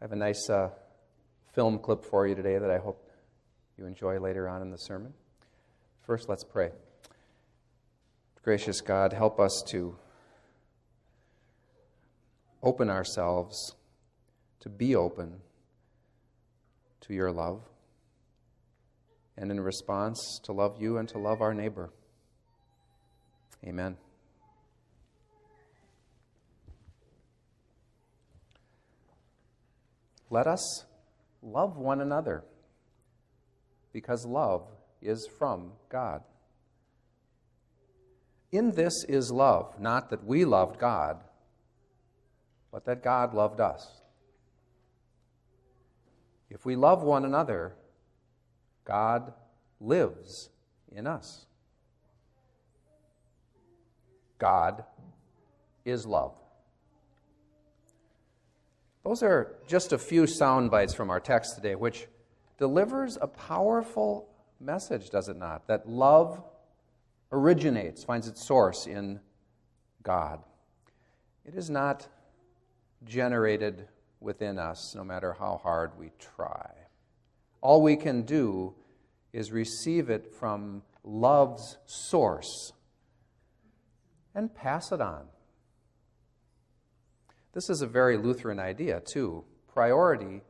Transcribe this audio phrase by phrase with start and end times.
[0.00, 0.68] I have a nice uh,
[1.54, 3.10] film clip for you today that I hope
[3.78, 5.14] you enjoy later on in the sermon.
[6.02, 6.70] First, let's pray.
[8.42, 9.96] Gracious God, help us to
[12.62, 13.74] open ourselves,
[14.60, 15.40] to be open
[17.00, 17.62] to your love,
[19.38, 21.90] and in response, to love you and to love our neighbor.
[23.66, 23.96] Amen.
[30.30, 30.84] Let us
[31.42, 32.44] love one another
[33.92, 34.66] because love
[35.00, 36.22] is from God.
[38.52, 41.18] In this is love, not that we loved God,
[42.72, 44.00] but that God loved us.
[46.50, 47.74] If we love one another,
[48.84, 49.32] God
[49.80, 50.50] lives
[50.90, 51.46] in us.
[54.38, 54.84] God
[55.84, 56.34] is love.
[59.06, 62.08] Those are just a few sound bites from our text today, which
[62.58, 65.68] delivers a powerful message, does it not?
[65.68, 66.42] That love
[67.30, 69.20] originates, finds its source in
[70.02, 70.40] God.
[71.44, 72.08] It is not
[73.04, 73.86] generated
[74.18, 76.72] within us, no matter how hard we try.
[77.60, 78.74] All we can do
[79.32, 82.72] is receive it from love's source
[84.34, 85.26] and pass it on.
[87.56, 89.42] This is a very Lutheran idea, too.
[89.72, 90.42] Priority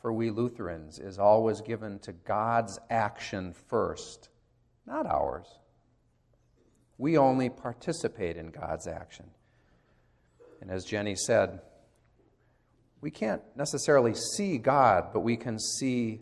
[0.00, 4.28] for we Lutherans is always given to God's action first,
[4.86, 5.48] not ours.
[6.96, 9.26] We only participate in God's action.
[10.60, 11.58] And as Jenny said,
[13.00, 16.20] we can't necessarily see God, but we can see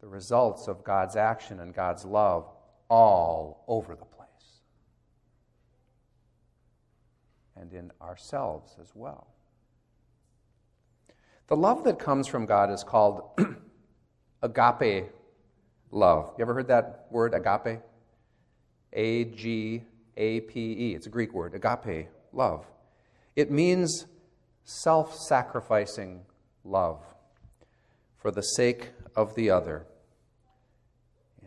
[0.00, 2.48] the results of God's action and God's love
[2.88, 4.18] all over the place.
[7.56, 9.26] And in ourselves as well.
[11.48, 13.38] The love that comes from God is called
[14.42, 15.10] agape
[15.90, 16.32] love.
[16.38, 17.80] You ever heard that word, agape?
[18.94, 19.82] A G
[20.16, 20.94] A P E.
[20.94, 22.66] It's a Greek word, agape love.
[23.36, 24.06] It means
[24.64, 26.22] self sacrificing
[26.64, 27.02] love
[28.16, 29.86] for the sake of the other.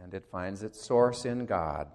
[0.01, 1.87] And it finds its source in God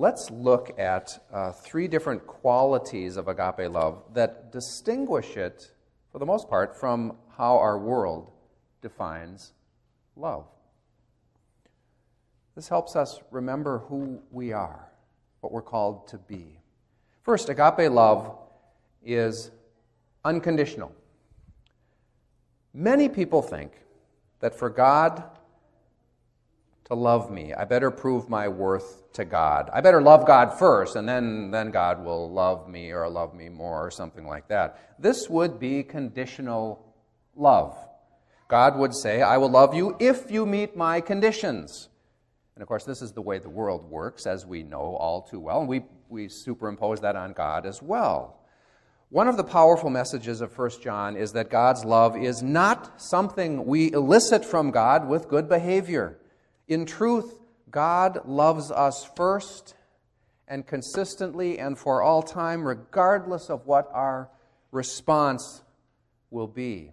[0.00, 5.72] let's look at uh, three different qualities of agape love that distinguish it,
[6.10, 8.32] for the most part, from how our world
[8.80, 9.52] defines
[10.16, 10.46] love.
[12.54, 14.88] This helps us remember who we are,
[15.40, 16.58] what we're called to be.
[17.22, 18.38] First, agape love
[19.04, 19.50] is
[20.24, 20.94] unconditional.
[22.72, 23.72] Many people think
[24.40, 25.24] that for God
[26.90, 27.54] to love me.
[27.54, 29.70] I better prove my worth to God.
[29.72, 33.48] I better love God first, and then, then God will love me or love me
[33.48, 34.96] more or something like that.
[34.98, 36.84] This would be conditional
[37.36, 37.76] love.
[38.48, 41.88] God would say, I will love you if you meet my conditions.
[42.56, 45.38] And of course, this is the way the world works, as we know all too
[45.38, 48.40] well, and we, we superimpose that on God as well.
[49.10, 53.64] One of the powerful messages of 1 John is that God's love is not something
[53.64, 56.19] we elicit from God with good behavior.
[56.70, 57.34] In truth,
[57.68, 59.74] God loves us first
[60.46, 64.30] and consistently and for all time, regardless of what our
[64.70, 65.62] response
[66.30, 66.92] will be.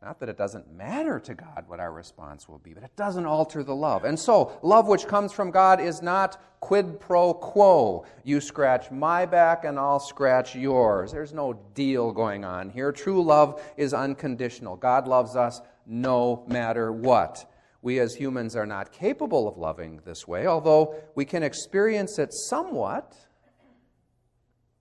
[0.00, 3.26] Not that it doesn't matter to God what our response will be, but it doesn't
[3.26, 4.04] alter the love.
[4.04, 8.06] And so, love which comes from God is not quid pro quo.
[8.22, 11.10] You scratch my back and I'll scratch yours.
[11.10, 12.92] There's no deal going on here.
[12.92, 14.76] True love is unconditional.
[14.76, 17.50] God loves us no matter what.
[17.84, 22.32] We as humans are not capable of loving this way, although we can experience it
[22.32, 23.14] somewhat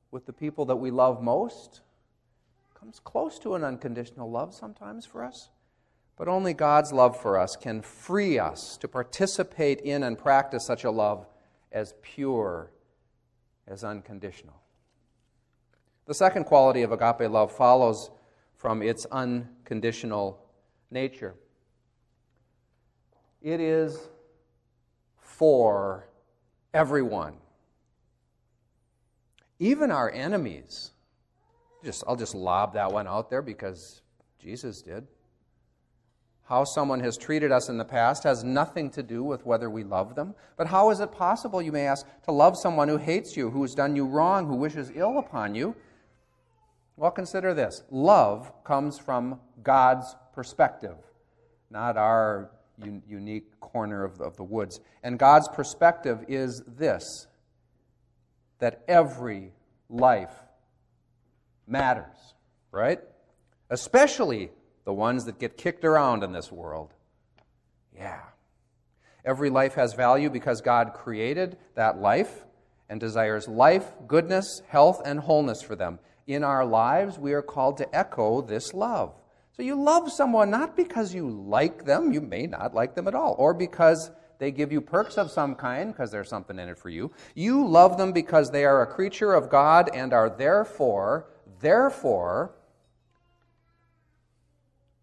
[0.09, 1.81] with the people that we love most.
[2.73, 5.49] Comes close to an unconditional love sometimes for us.
[6.15, 10.85] But only God's love for us can free us to participate in and practice such
[10.85, 11.27] a love
[11.73, 12.71] as pure,
[13.67, 14.61] as unconditional.
[16.05, 18.11] The second quality of agape love follows
[18.55, 20.39] from its unconditional
[20.89, 21.35] nature.
[23.43, 23.99] It is
[25.19, 26.07] for
[26.73, 27.35] everyone.
[29.59, 30.91] Even our enemies.
[31.83, 34.01] Just, I'll just lob that one out there because
[34.39, 35.05] Jesus did.
[36.45, 39.83] How someone has treated us in the past has nothing to do with whether we
[39.83, 40.35] love them.
[40.57, 43.61] But how is it possible, you may ask, to love someone who hates you, who
[43.61, 45.75] has done you wrong, who wishes ill upon you?
[46.95, 50.95] Well, consider this love comes from God's perspective,
[51.69, 52.51] not our
[52.81, 54.79] un- unique corner of the, of the woods.
[55.03, 57.27] And God's perspective is this
[58.59, 59.51] that every
[59.89, 60.33] life
[61.67, 62.33] matters,
[62.71, 62.99] right?
[63.69, 64.51] Especially
[64.85, 66.93] the ones that get kicked around in this world.
[67.95, 68.21] Yeah.
[69.25, 72.45] Every life has value because God created that life
[72.89, 75.99] and desires life, goodness, health, and wholeness for them.
[76.27, 79.13] In our lives, we are called to echo this love.
[79.55, 83.13] So you love someone not because you like them, you may not like them at
[83.13, 84.09] all, or because
[84.39, 87.11] they give you perks of some kind because there's something in it for you.
[87.35, 91.27] You love them because they are a creature of God and are therefore,
[91.59, 92.55] therefore,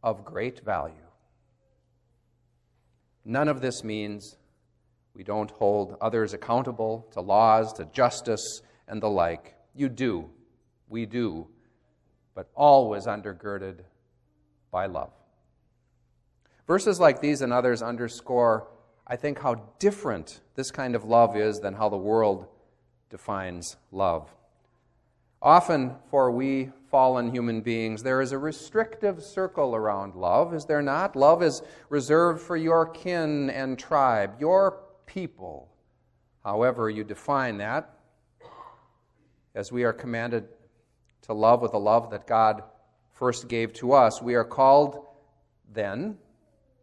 [0.03, 0.95] of great value.
[3.25, 4.37] None of this means
[5.15, 9.55] we don't hold others accountable to laws, to justice, and the like.
[9.75, 10.29] You do.
[10.89, 11.47] We do.
[12.35, 13.81] But always undergirded
[14.71, 15.13] by love.
[16.67, 18.69] Verses like these and others underscore,
[19.07, 22.47] I think, how different this kind of love is than how the world
[23.11, 24.33] defines love.
[25.43, 30.83] Often, for we fallen human beings, there is a restrictive circle around love, is there
[30.83, 31.17] not?
[31.17, 35.69] Love is reserved for your kin and tribe, your people,
[36.45, 37.97] however you define that.
[39.55, 40.47] As we are commanded
[41.23, 42.63] to love with a love that God
[43.21, 45.07] first gave to us, we are called
[45.73, 46.19] then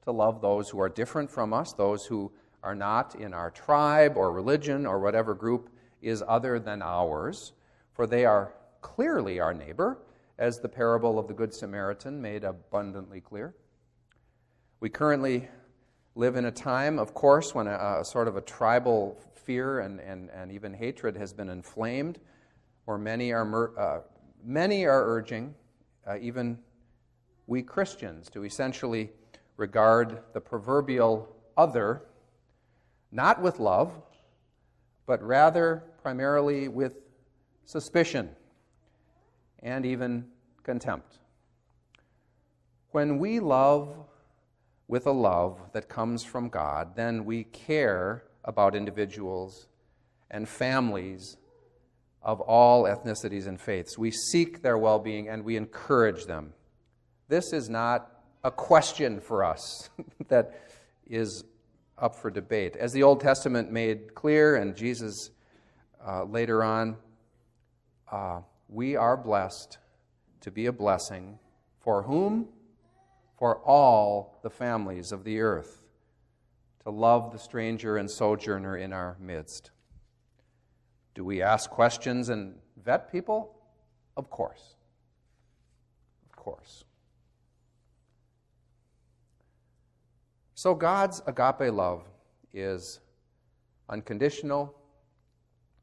[0.03, 2.31] to love those who are different from us, those who
[2.63, 5.69] are not in our tribe or religion or whatever group
[6.01, 7.51] is other than ours
[7.97, 9.97] for they are clearly our neighbor,
[10.37, 13.55] as the parable of the Good Samaritan made abundantly clear.
[14.79, 15.47] We currently
[16.13, 19.99] live in a time, of course, when a, a sort of a tribal fear and,
[19.99, 22.19] and, and even hatred has been inflamed,
[22.85, 24.01] where many are, uh,
[24.43, 25.55] many are urging,
[26.07, 26.57] uh, even
[27.47, 29.09] we Christians, to essentially
[29.57, 32.03] regard the proverbial other
[33.11, 33.93] not with love,
[35.05, 36.97] but rather primarily with
[37.65, 38.29] suspicion,
[39.63, 40.25] and even
[40.63, 41.19] contempt.
[42.91, 43.95] When we love
[44.87, 49.67] with a love that comes from God, then we care about individuals
[50.31, 51.37] and families
[52.27, 53.97] of all ethnicities and faiths.
[53.97, 56.53] We seek their well being and we encourage them.
[57.29, 58.11] This is not
[58.43, 59.89] a question for us
[60.27, 60.67] that
[61.07, 61.45] is
[61.97, 62.75] up for debate.
[62.75, 65.31] As the Old Testament made clear, and Jesus
[66.05, 66.97] uh, later on
[68.11, 69.77] uh, we are blessed
[70.41, 71.39] to be a blessing
[71.79, 72.49] for whom?
[73.37, 75.85] For all the families of the earth,
[76.83, 79.71] to love the stranger and sojourner in our midst.
[81.17, 82.53] Do we ask questions and
[82.85, 83.55] vet people?
[84.17, 84.75] Of course.
[86.29, 86.83] Of course.
[90.53, 92.03] So God's agape love
[92.53, 92.99] is
[93.89, 94.75] unconditional,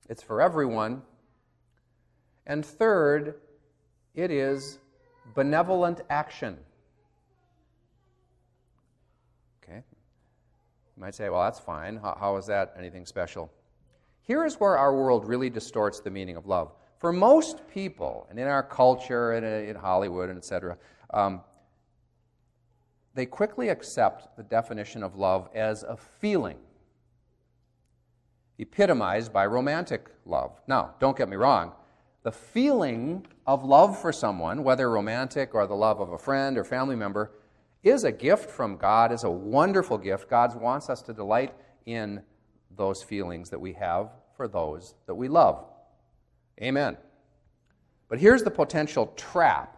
[0.08, 1.02] it's for everyone
[2.46, 3.34] and third,
[4.14, 4.78] it is
[5.34, 6.56] benevolent action.
[9.64, 9.82] Okay?
[10.96, 11.96] You might say, well, that's fine.
[11.96, 13.50] How, how is that anything special?
[14.24, 16.72] Here is where our world really distorts the meaning of love.
[16.98, 20.78] For most people, and in our culture and in Hollywood and etc.,
[21.12, 21.42] um,
[23.14, 26.56] they quickly accept the definition of love as a feeling,
[28.58, 30.60] epitomized by romantic love.
[30.66, 31.72] Now, don't get me wrong,
[32.22, 36.64] the feeling of love for someone, whether romantic or the love of a friend or
[36.64, 37.32] family member,
[37.82, 40.30] is a gift from God, is a wonderful gift.
[40.30, 41.52] God wants us to delight
[41.84, 42.22] in
[42.76, 45.64] those feelings that we have for those that we love.
[46.62, 46.96] Amen.
[48.08, 49.76] But here's the potential trap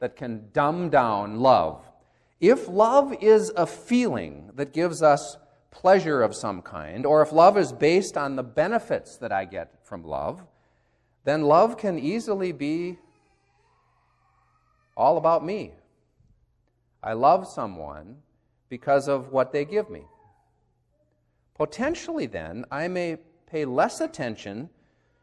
[0.00, 1.84] that can dumb down love.
[2.40, 5.36] If love is a feeling that gives us
[5.70, 9.84] pleasure of some kind, or if love is based on the benefits that I get
[9.84, 10.44] from love,
[11.24, 12.98] then love can easily be
[14.96, 15.72] all about me.
[17.02, 18.16] I love someone
[18.68, 20.04] because of what they give me.
[21.58, 24.70] Potentially, then, I may pay less attention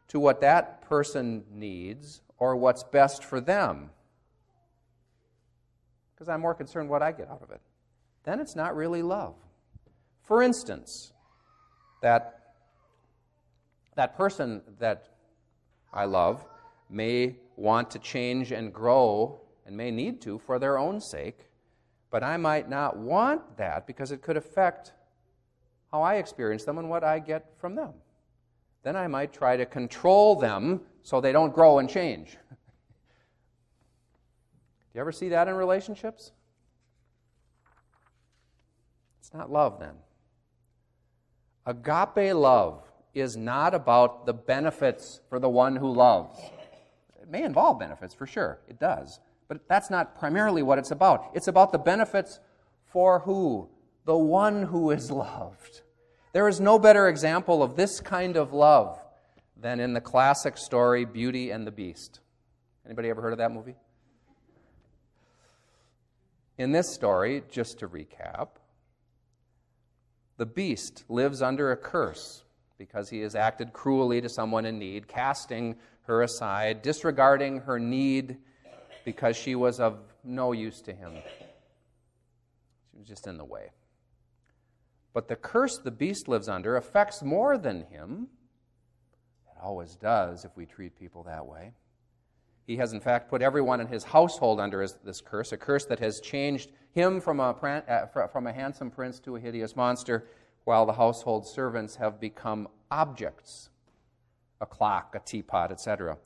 [0.08, 3.90] to what that person needs or what's best for them
[6.16, 7.60] because I'm more concerned what I get out of it.
[8.24, 9.34] Then it's not really love.
[10.22, 11.12] For instance,
[12.00, 12.54] that,
[13.96, 15.08] that person that
[15.92, 16.44] I love
[16.88, 21.48] may want to change and grow and may need to for their own sake,
[22.10, 24.92] but I might not want that because it could affect
[25.92, 27.92] how I experience them and what I get from them.
[28.82, 32.36] Then I might try to control them so they don't grow and change.
[32.50, 32.56] Do
[34.94, 36.32] you ever see that in relationships?
[39.20, 39.94] It's not love then.
[41.66, 46.38] Agape love is not about the benefits for the one who loves.
[47.20, 48.60] It may involve benefits, for sure.
[48.68, 49.18] It does.
[49.48, 51.30] But that's not primarily what it's about.
[51.34, 52.38] It's about the benefits
[52.84, 53.68] for who?
[54.06, 55.82] The one who is loved.
[56.32, 58.98] There is no better example of this kind of love
[59.56, 62.20] than in the classic story Beauty and the Beast.
[62.84, 63.74] Anybody ever heard of that movie?
[66.56, 68.48] In this story, just to recap,
[70.36, 72.44] the beast lives under a curse
[72.78, 78.36] because he has acted cruelly to someone in need, casting her aside, disregarding her need
[79.04, 81.14] because she was of no use to him.
[82.92, 83.70] She was just in the way.
[85.16, 88.28] But the curse the beast lives under affects more than him.
[89.46, 91.72] It always does if we treat people that way.
[92.66, 95.86] He has, in fact, put everyone in his household under his, this curse, a curse
[95.86, 100.26] that has changed him from a, uh, from a handsome prince to a hideous monster,
[100.64, 103.70] while the household servants have become objects
[104.60, 106.18] a clock, a teapot, etc.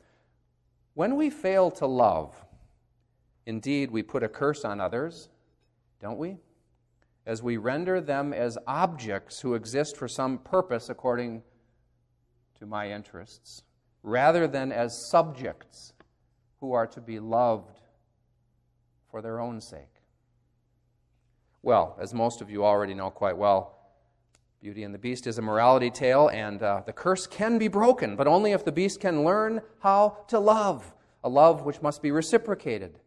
[0.94, 2.44] When we fail to love,
[3.46, 5.28] indeed, we put a curse on others,
[6.00, 6.38] don't we?
[7.30, 11.44] As we render them as objects who exist for some purpose according
[12.58, 13.62] to my interests,
[14.02, 15.92] rather than as subjects
[16.58, 17.78] who are to be loved
[19.12, 20.02] for their own sake.
[21.62, 23.78] Well, as most of you already know quite well,
[24.60, 28.16] Beauty and the Beast is a morality tale, and uh, the curse can be broken,
[28.16, 32.10] but only if the beast can learn how to love, a love which must be
[32.10, 32.98] reciprocated.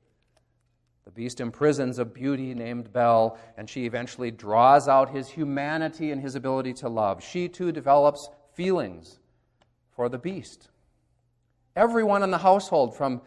[1.14, 6.20] The beast imprisons a beauty named Belle, and she eventually draws out his humanity and
[6.20, 7.24] his ability to love.
[7.24, 9.20] She too develops feelings
[9.96, 10.70] for the beast.
[11.76, 13.22] Everyone in the household, from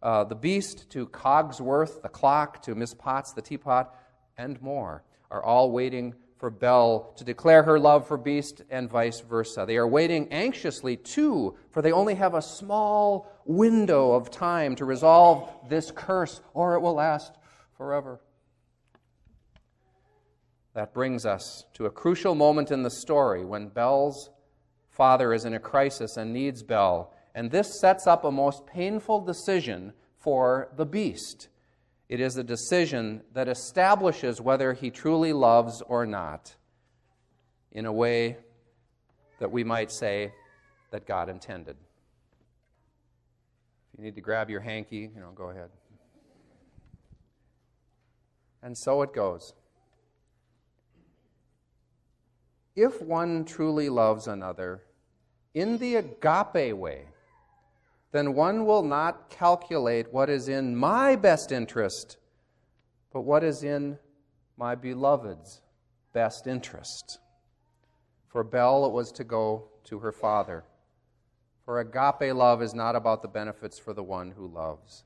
[0.00, 3.92] uh, the beast to Cogsworth, the clock, to Miss Potts, the teapot,
[4.38, 9.18] and more, are all waiting for Belle to declare her love for Beast and vice
[9.20, 9.64] versa.
[9.66, 14.84] They are waiting anxiously too, for they only have a small window of time to
[14.84, 17.36] resolve this curse, or it will last
[17.76, 18.20] forever.
[20.74, 24.30] That brings us to a crucial moment in the story when Belle's
[24.90, 29.20] father is in a crisis and needs Belle and this sets up a most painful
[29.20, 31.48] decision for the beast.
[32.08, 36.54] It is a decision that establishes whether he truly loves or not
[37.72, 38.36] in a way
[39.40, 40.32] that we might say
[40.92, 41.76] that God intended.
[43.96, 45.70] You need to grab your hanky, you know, go ahead.
[48.62, 49.52] And so it goes.
[52.74, 54.82] If one truly loves another
[55.54, 57.04] in the agape way,
[58.10, 62.16] then one will not calculate what is in my best interest,
[63.12, 63.98] but what is in
[64.56, 65.60] my beloved's
[66.12, 67.18] best interest.
[68.28, 70.64] For Belle, it was to go to her father.
[71.64, 75.04] For agape love is not about the benefits for the one who loves,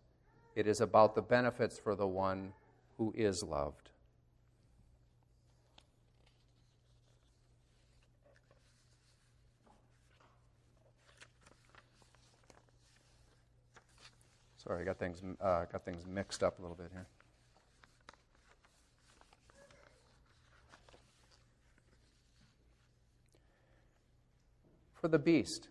[0.57, 2.53] it is about the benefits for the one
[2.97, 3.91] who is loved.
[14.57, 17.07] Sorry, I got things, uh, got things mixed up a little bit here.
[24.95, 25.69] For the beast,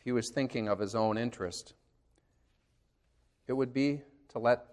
[0.00, 1.74] if he was thinking of his own interest,
[3.46, 4.66] it would be to let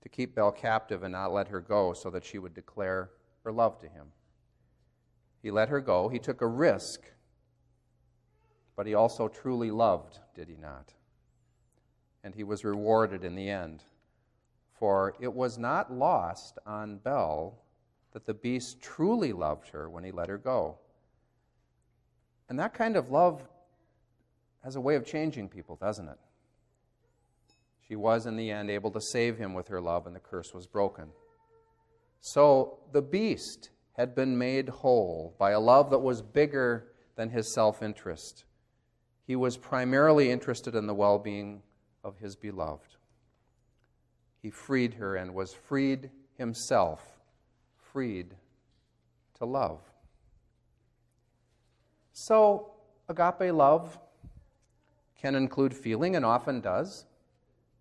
[0.00, 3.10] to keep Belle captive and not let her go so that she would declare
[3.42, 4.08] her love to him.
[5.42, 6.08] He let her go.
[6.08, 7.00] He took a risk,
[8.76, 10.92] but he also truly loved, did he not?
[12.24, 13.84] and he was rewarded in the end.
[14.72, 17.58] For it was not lost on Belle
[18.12, 20.78] that the beast truly loved her when he let her go.
[22.48, 23.42] And that kind of love
[24.64, 26.18] has a way of changing people, doesn't it?
[27.86, 30.54] She was, in the end, able to save him with her love, and the curse
[30.54, 31.10] was broken.
[32.20, 37.52] So the beast had been made whole by a love that was bigger than his
[37.52, 38.44] self interest.
[39.26, 41.62] He was primarily interested in the well being
[42.02, 42.96] of his beloved.
[44.40, 47.02] He freed her and was freed himself,
[47.92, 48.34] freed
[49.38, 49.80] to love.
[52.12, 52.70] So,
[53.08, 53.98] agape love
[55.24, 57.06] can include feeling and often does,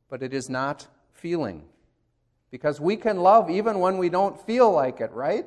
[0.08, 1.62] but it is not feeling.
[2.52, 5.46] Because we can love even when we don't feel like it, right?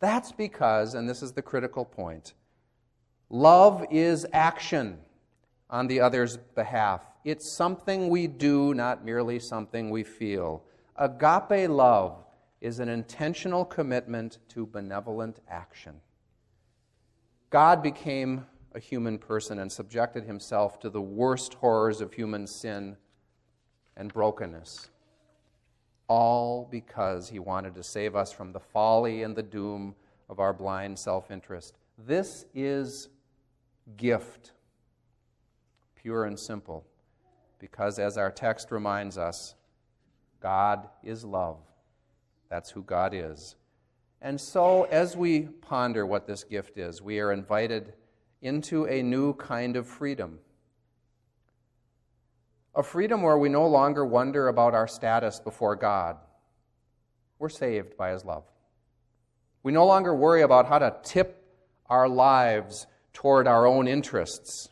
[0.00, 2.34] That's because, and this is the critical point,
[3.30, 4.98] love is action
[5.70, 7.00] on the other's behalf.
[7.24, 10.62] It's something we do, not merely something we feel.
[10.96, 12.22] Agape love
[12.60, 16.02] is an intentional commitment to benevolent action.
[17.48, 18.44] God became
[18.74, 22.96] a human person and subjected himself to the worst horrors of human sin
[23.96, 24.90] and brokenness.
[26.08, 29.94] All because he wanted to save us from the folly and the doom
[30.28, 31.78] of our blind self interest.
[31.98, 33.08] This is
[33.96, 34.52] gift,
[35.94, 36.84] pure and simple,
[37.58, 39.54] because as our text reminds us,
[40.40, 41.58] God is love.
[42.48, 43.56] That's who God is.
[44.20, 47.92] And so, as we ponder what this gift is, we are invited
[48.42, 50.40] into a new kind of freedom.
[52.74, 56.16] A freedom where we no longer wonder about our status before God.
[57.38, 58.44] We're saved by His love.
[59.62, 61.44] We no longer worry about how to tip
[61.86, 64.68] our lives toward our own interests.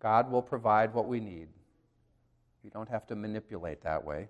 [0.00, 1.48] God will provide what we need.
[2.62, 4.28] We don't have to manipulate that way.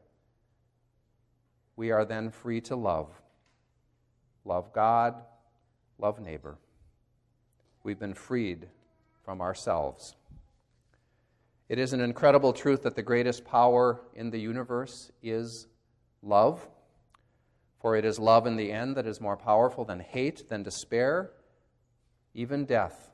[1.74, 3.10] We are then free to love
[4.44, 5.24] love God,
[5.98, 6.56] love neighbor.
[7.86, 8.66] We've been freed
[9.24, 10.16] from ourselves.
[11.68, 15.68] It is an incredible truth that the greatest power in the universe is
[16.20, 16.68] love.
[17.78, 21.30] For it is love in the end that is more powerful than hate, than despair,
[22.34, 23.12] even death.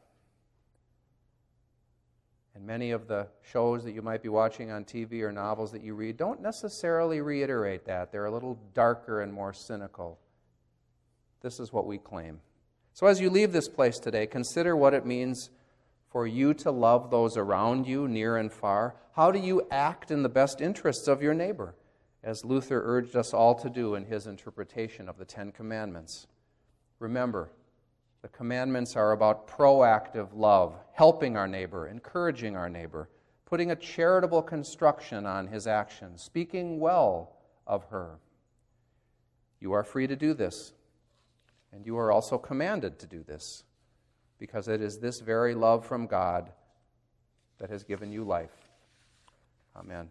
[2.55, 5.83] And many of the shows that you might be watching on TV or novels that
[5.83, 8.11] you read don't necessarily reiterate that.
[8.11, 10.19] They're a little darker and more cynical.
[11.43, 12.41] This is what we claim.
[12.95, 15.51] So as you leave this place today, consider what it means
[16.11, 18.95] for you to love those around you, near and far.
[19.17, 21.75] How do you act in the best interests of your neighbor,
[22.23, 26.27] as Luther urged us all to do in his interpretation of the Ten Commandments?
[26.99, 27.51] Remember,
[28.21, 33.09] the commandments are about proactive love, helping our neighbor, encouraging our neighbor,
[33.47, 38.19] putting a charitable construction on his actions, speaking well of her.
[39.61, 40.73] You are free to do this.
[41.73, 43.65] And you are also commanded to do this
[44.39, 46.51] because it is this very love from God
[47.59, 48.51] that has given you life.
[49.77, 50.11] Amen.